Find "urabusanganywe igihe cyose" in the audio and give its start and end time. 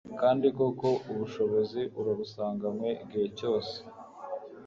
1.99-3.75